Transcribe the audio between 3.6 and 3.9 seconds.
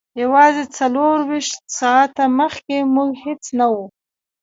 وو